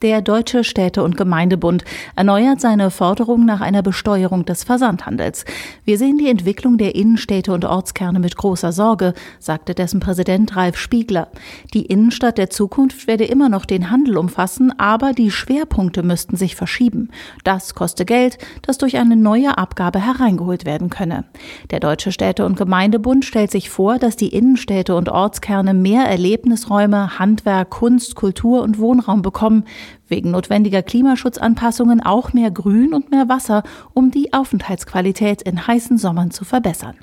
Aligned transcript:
Der 0.00 0.22
Deutsche 0.22 0.62
Städte- 0.62 1.02
und 1.02 1.16
Gemeindebund 1.16 1.84
erneuert 2.14 2.60
seine 2.60 2.92
Forderung 2.92 3.44
nach 3.44 3.60
einer 3.60 3.82
Besteuerung 3.82 4.44
des 4.44 4.62
Versandhandels. 4.62 5.44
Wir 5.84 5.98
sehen 5.98 6.18
die 6.18 6.28
Entwicklung 6.28 6.78
der 6.78 6.94
Innenstädte 6.94 7.52
und 7.52 7.64
Ortskerne 7.64 8.20
mit 8.20 8.36
großer 8.36 8.70
Sorge, 8.70 9.12
sagte 9.40 9.74
dessen 9.74 9.98
Präsident 9.98 10.54
Ralf 10.54 10.76
Spiegler. 10.76 11.28
Die 11.74 11.86
Innenstadt 11.86 12.38
der 12.38 12.48
Zukunft 12.48 13.08
werde 13.08 13.24
immer 13.24 13.48
noch 13.48 13.64
den 13.64 13.90
Handel 13.90 14.18
umfassen, 14.18 14.72
aber 14.78 15.14
die 15.14 15.32
Schwerpunkte 15.32 16.04
müssten 16.04 16.36
sich 16.36 16.54
verschieben. 16.54 17.08
Das 17.42 17.74
koste 17.74 18.04
Geld, 18.04 18.38
das 18.62 18.78
durch 18.78 18.98
eine 18.98 19.16
neue 19.16 19.58
Abgabe 19.58 19.98
hereingeholt 19.98 20.64
werden 20.64 20.90
könne. 20.90 21.24
Der 21.72 21.80
Deutsche 21.80 22.12
Städte- 22.12 22.46
und 22.46 22.56
Gemeindebund 22.56 23.24
stellt 23.24 23.50
sich 23.50 23.68
vor, 23.68 23.98
dass 23.98 24.14
die 24.14 24.28
Innenstädte 24.28 24.94
und 24.94 25.08
Ortskerne 25.08 25.74
mehr 25.74 26.04
Erlebnisräume, 26.04 27.18
Handwerk, 27.18 27.70
Kunst, 27.70 28.14
Kultur 28.14 28.62
und 28.62 28.78
Wohnraum 28.78 29.22
bekommen 29.22 29.64
wegen 30.08 30.30
notwendiger 30.30 30.82
Klimaschutzanpassungen 30.82 32.02
auch 32.02 32.32
mehr 32.32 32.50
Grün 32.50 32.94
und 32.94 33.10
mehr 33.10 33.28
Wasser, 33.28 33.62
um 33.94 34.10
die 34.10 34.32
Aufenthaltsqualität 34.32 35.42
in 35.42 35.66
heißen 35.66 35.98
Sommern 35.98 36.30
zu 36.30 36.44
verbessern. 36.44 36.96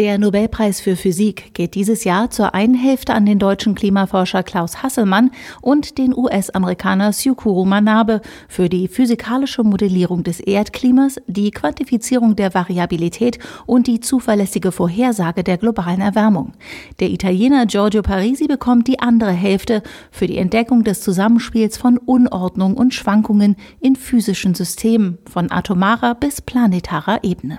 Der 0.00 0.16
Nobelpreis 0.16 0.80
für 0.80 0.96
Physik 0.96 1.52
geht 1.52 1.74
dieses 1.74 2.04
Jahr 2.04 2.30
zur 2.30 2.54
einen 2.54 2.74
Hälfte 2.74 3.12
an 3.12 3.26
den 3.26 3.38
deutschen 3.38 3.74
Klimaforscher 3.74 4.42
Klaus 4.42 4.82
Hasselmann 4.82 5.30
und 5.60 5.98
den 5.98 6.16
US-Amerikaner 6.16 7.12
Syukuro 7.12 7.66
Manabe 7.66 8.22
für 8.48 8.70
die 8.70 8.88
physikalische 8.88 9.62
Modellierung 9.62 10.22
des 10.24 10.40
Erdklimas, 10.40 11.20
die 11.26 11.50
Quantifizierung 11.50 12.34
der 12.34 12.54
Variabilität 12.54 13.38
und 13.66 13.88
die 13.88 14.00
zuverlässige 14.00 14.72
Vorhersage 14.72 15.44
der 15.44 15.58
globalen 15.58 16.00
Erwärmung. 16.00 16.54
Der 16.98 17.10
Italiener 17.10 17.66
Giorgio 17.66 18.00
Parisi 18.00 18.46
bekommt 18.46 18.88
die 18.88 19.00
andere 19.00 19.32
Hälfte 19.32 19.82
für 20.10 20.26
die 20.26 20.38
Entdeckung 20.38 20.82
des 20.82 21.02
Zusammenspiels 21.02 21.76
von 21.76 21.98
Unordnung 21.98 22.72
und 22.72 22.94
Schwankungen 22.94 23.54
in 23.80 23.96
physischen 23.96 24.54
Systemen 24.54 25.18
von 25.30 25.50
atomarer 25.50 26.14
bis 26.14 26.40
planetarer 26.40 27.22
Ebene. 27.22 27.58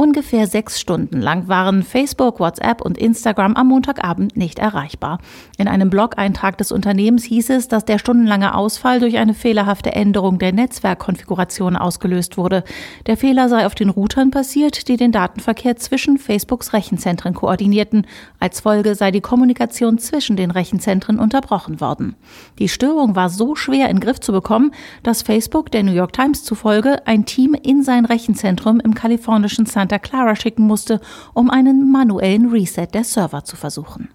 Ungefähr 0.00 0.46
sechs 0.46 0.80
Stunden 0.80 1.20
lang 1.20 1.46
waren 1.46 1.82
Facebook, 1.82 2.40
WhatsApp 2.40 2.80
und 2.80 2.96
Instagram 2.96 3.54
am 3.54 3.68
Montagabend 3.68 4.34
nicht 4.34 4.58
erreichbar. 4.58 5.18
In 5.58 5.68
einem 5.68 5.90
Blog-Eintrag 5.90 6.56
des 6.56 6.72
Unternehmens 6.72 7.24
hieß 7.24 7.50
es, 7.50 7.68
dass 7.68 7.84
der 7.84 7.98
stundenlange 7.98 8.54
Ausfall 8.54 9.00
durch 9.00 9.18
eine 9.18 9.34
fehlerhafte 9.34 9.92
Änderung 9.92 10.38
der 10.38 10.54
Netzwerkkonfiguration 10.54 11.76
ausgelöst 11.76 12.38
wurde. 12.38 12.64
Der 13.08 13.18
Fehler 13.18 13.50
sei 13.50 13.66
auf 13.66 13.74
den 13.74 13.90
Routern 13.90 14.30
passiert, 14.30 14.88
die 14.88 14.96
den 14.96 15.12
Datenverkehr 15.12 15.76
zwischen 15.76 16.16
Facebooks 16.16 16.72
Rechenzentren 16.72 17.34
koordinierten. 17.34 18.06
Als 18.38 18.60
Folge 18.60 18.94
sei 18.94 19.10
die 19.10 19.20
Kommunikation 19.20 19.98
zwischen 19.98 20.34
den 20.34 20.50
Rechenzentren 20.50 21.18
unterbrochen 21.18 21.78
worden. 21.82 22.16
Die 22.58 22.70
Störung 22.70 23.16
war 23.16 23.28
so 23.28 23.54
schwer 23.54 23.90
in 23.90 24.00
Griff 24.00 24.20
zu 24.20 24.32
bekommen, 24.32 24.72
dass 25.02 25.20
Facebook 25.20 25.70
der 25.70 25.82
New 25.82 25.92
York 25.92 26.14
Times 26.14 26.42
zufolge 26.42 27.06
ein 27.06 27.26
Team 27.26 27.52
in 27.52 27.82
sein 27.82 28.06
Rechenzentrum 28.06 28.80
im 28.80 28.94
kalifornischen 28.94 29.66
San 29.66 29.89
Santa 29.90 29.98
Clara 29.98 30.36
schicken 30.36 30.68
musste, 30.68 31.00
um 31.34 31.50
einen 31.50 31.90
manuellen 31.90 32.50
Reset 32.50 32.86
der 32.94 33.02
Server 33.02 33.44
zu 33.44 33.56
versuchen. 33.56 34.08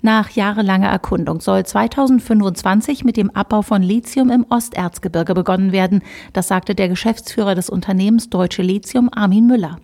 Nach 0.00 0.30
jahrelanger 0.30 0.86
Erkundung 0.86 1.40
soll 1.40 1.66
2025 1.66 3.02
mit 3.02 3.16
dem 3.16 3.30
Abbau 3.30 3.62
von 3.62 3.82
Lithium 3.82 4.30
im 4.30 4.46
Osterzgebirge 4.48 5.34
begonnen 5.34 5.72
werden. 5.72 6.02
Das 6.32 6.46
sagte 6.46 6.76
der 6.76 6.88
Geschäftsführer 6.88 7.56
des 7.56 7.68
Unternehmens 7.68 8.30
Deutsche 8.30 8.62
Lithium, 8.62 9.10
Armin 9.12 9.48
Müller. 9.48 9.80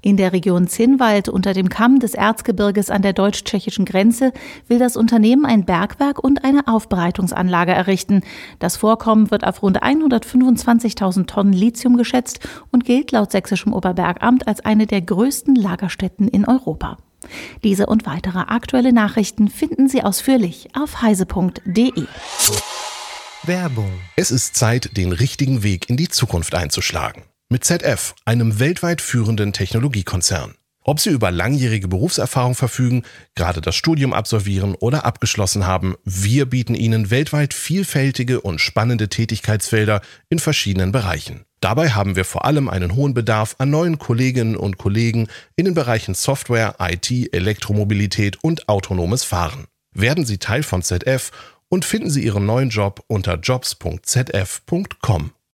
In 0.00 0.16
der 0.16 0.32
Region 0.32 0.68
Zinnwald 0.68 1.28
unter 1.28 1.52
dem 1.52 1.68
Kamm 1.68 1.98
des 1.98 2.14
Erzgebirges 2.14 2.88
an 2.88 3.02
der 3.02 3.12
deutsch-tschechischen 3.12 3.84
Grenze 3.84 4.32
will 4.68 4.78
das 4.78 4.96
Unternehmen 4.96 5.44
ein 5.44 5.66
Bergwerk 5.66 6.18
und 6.18 6.44
eine 6.44 6.66
Aufbereitungsanlage 6.66 7.72
errichten. 7.72 8.22
Das 8.60 8.78
Vorkommen 8.78 9.30
wird 9.30 9.46
auf 9.46 9.62
rund 9.62 9.82
125.000 9.82 11.26
Tonnen 11.26 11.52
Lithium 11.52 11.98
geschätzt 11.98 12.40
und 12.72 12.86
gilt 12.86 13.12
laut 13.12 13.32
sächsischem 13.32 13.74
Oberbergamt 13.74 14.48
als 14.48 14.64
eine 14.64 14.86
der 14.86 15.02
größten 15.02 15.54
Lagerstätten 15.54 16.26
in 16.26 16.46
Europa. 16.48 16.96
Diese 17.64 17.86
und 17.86 18.06
weitere 18.06 18.38
aktuelle 18.38 18.92
Nachrichten 18.92 19.48
finden 19.48 19.88
Sie 19.88 20.02
ausführlich 20.02 20.68
auf 20.74 21.02
heise.de. 21.02 22.04
Werbung. 23.44 23.90
Es 24.16 24.30
ist 24.30 24.56
Zeit, 24.56 24.96
den 24.96 25.12
richtigen 25.12 25.62
Weg 25.62 25.88
in 25.88 25.96
die 25.96 26.08
Zukunft 26.08 26.54
einzuschlagen. 26.54 27.22
Mit 27.48 27.64
ZF, 27.64 28.14
einem 28.24 28.58
weltweit 28.58 29.00
führenden 29.00 29.52
Technologiekonzern. 29.52 30.54
Ob 30.88 31.00
Sie 31.00 31.10
über 31.10 31.30
langjährige 31.30 31.86
Berufserfahrung 31.86 32.54
verfügen, 32.54 33.02
gerade 33.34 33.60
das 33.60 33.76
Studium 33.76 34.14
absolvieren 34.14 34.74
oder 34.74 35.04
abgeschlossen 35.04 35.66
haben, 35.66 35.96
wir 36.04 36.46
bieten 36.46 36.74
Ihnen 36.74 37.10
weltweit 37.10 37.52
vielfältige 37.52 38.40
und 38.40 38.58
spannende 38.58 39.10
Tätigkeitsfelder 39.10 40.00
in 40.30 40.38
verschiedenen 40.38 40.90
Bereichen. 40.90 41.44
Dabei 41.60 41.90
haben 41.90 42.16
wir 42.16 42.24
vor 42.24 42.46
allem 42.46 42.70
einen 42.70 42.96
hohen 42.96 43.12
Bedarf 43.12 43.56
an 43.58 43.68
neuen 43.68 43.98
Kolleginnen 43.98 44.56
und 44.56 44.78
Kollegen 44.78 45.28
in 45.56 45.66
den 45.66 45.74
Bereichen 45.74 46.14
Software, 46.14 46.76
IT, 46.78 47.34
Elektromobilität 47.34 48.42
und 48.42 48.70
autonomes 48.70 49.24
Fahren. 49.24 49.66
Werden 49.92 50.24
Sie 50.24 50.38
Teil 50.38 50.62
von 50.62 50.80
ZF 50.80 51.32
und 51.68 51.84
finden 51.84 52.08
Sie 52.08 52.24
Ihren 52.24 52.46
neuen 52.46 52.70
Job 52.70 53.04
unter 53.08 53.34
jobs.zf.com. 53.34 55.32